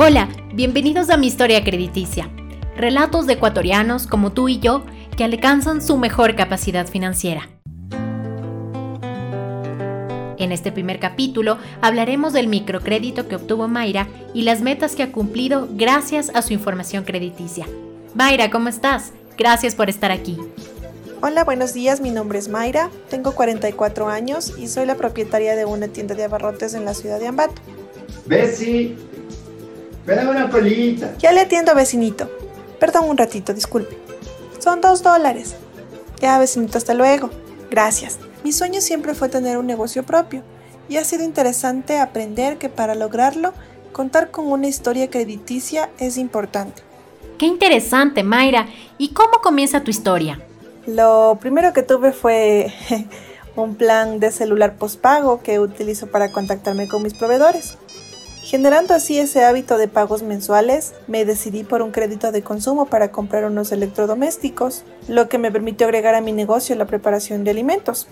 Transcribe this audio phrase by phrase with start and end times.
[0.00, 2.30] Hola, bienvenidos a mi historia crediticia.
[2.76, 4.84] Relatos de ecuatorianos como tú y yo
[5.16, 7.48] que alcanzan su mejor capacidad financiera.
[10.38, 15.10] En este primer capítulo hablaremos del microcrédito que obtuvo Mayra y las metas que ha
[15.10, 17.66] cumplido gracias a su información crediticia.
[18.14, 19.12] Mayra, ¿cómo estás?
[19.36, 20.38] Gracias por estar aquí.
[21.22, 25.64] Hola, buenos días, mi nombre es Mayra, tengo 44 años y soy la propietaria de
[25.64, 27.60] una tienda de abarrotes en la ciudad de Ambato.
[28.26, 28.96] Bessie,
[30.08, 31.12] Espera una colita.
[31.18, 32.30] Ya le atiendo, vecinito.
[32.80, 33.98] Perdón un ratito, disculpe.
[34.58, 35.54] Son dos dólares.
[36.18, 37.28] Ya, vecinito, hasta luego.
[37.70, 38.18] Gracias.
[38.42, 40.42] Mi sueño siempre fue tener un negocio propio
[40.88, 43.52] y ha sido interesante aprender que para lograrlo,
[43.92, 46.80] contar con una historia crediticia es importante.
[47.36, 48.66] Qué interesante, Mayra.
[48.96, 50.40] ¿Y cómo comienza tu historia?
[50.86, 52.72] Lo primero que tuve fue
[53.56, 57.76] un plan de celular postpago que utilizo para contactarme con mis proveedores.
[58.48, 63.12] Generando así ese hábito de pagos mensuales, me decidí por un crédito de consumo para
[63.12, 68.08] comprar unos electrodomésticos, lo que me permitió agregar a mi negocio la preparación de alimentos.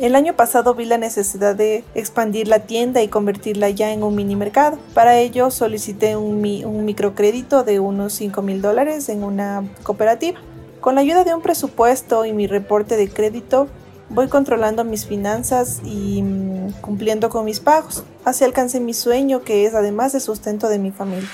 [0.00, 4.16] El año pasado vi la necesidad de expandir la tienda y convertirla ya en un
[4.16, 4.80] mini mercado.
[4.94, 10.40] Para ello solicité un, un microcrédito de unos 5 mil dólares en una cooperativa.
[10.80, 13.68] Con la ayuda de un presupuesto y mi reporte de crédito,
[14.10, 16.47] voy controlando mis finanzas y mm,
[16.80, 18.04] cumpliendo con mis pagos.
[18.24, 21.28] Así alcancé mi sueño que es además de sustento de mi familia.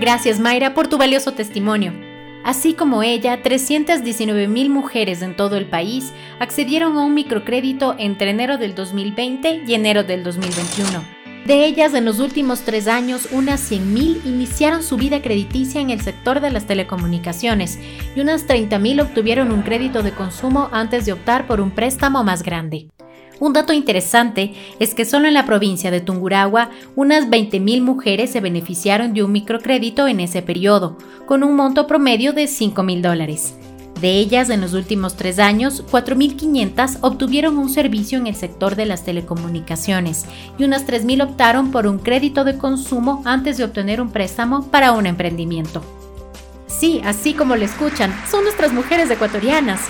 [0.00, 1.92] Gracias Mayra por tu valioso testimonio.
[2.44, 8.30] Así como ella, 319 mil mujeres en todo el país accedieron a un microcrédito entre
[8.30, 11.13] enero del 2020 y enero del 2021
[11.46, 16.00] de ellas, en los últimos tres años, unas 100.000 iniciaron su vida crediticia en el
[16.00, 17.78] sector de las telecomunicaciones
[18.16, 22.42] y unas 30.000 obtuvieron un crédito de consumo antes de optar por un préstamo más
[22.42, 22.88] grande.
[23.40, 28.40] Un dato interesante es que solo en la provincia de Tungurahua, unas 20.000 mujeres se
[28.40, 30.96] beneficiaron de un microcrédito en ese periodo,
[31.26, 33.54] con un monto promedio de 5.000 dólares.
[34.00, 38.86] De ellas, en los últimos tres años, 4.500 obtuvieron un servicio en el sector de
[38.86, 40.26] las telecomunicaciones
[40.58, 44.92] y unas 3.000 optaron por un crédito de consumo antes de obtener un préstamo para
[44.92, 45.82] un emprendimiento.
[46.66, 49.80] Sí, así como lo escuchan, son nuestras mujeres ecuatorianas.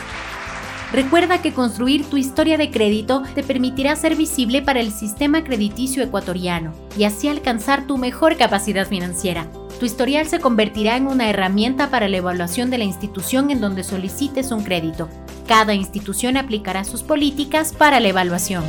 [0.93, 6.05] Recuerda que construir tu historia de crédito te permitirá ser visible para el sistema crediticio
[6.05, 9.49] ecuatoriano y así alcanzar tu mejor capacidad financiera.
[9.79, 13.85] Tu historial se convertirá en una herramienta para la evaluación de la institución en donde
[13.85, 15.09] solicites un crédito.
[15.47, 18.65] Cada institución aplicará sus políticas para la evaluación.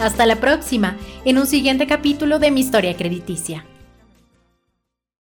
[0.00, 3.64] Hasta la próxima, en un siguiente capítulo de mi historia crediticia.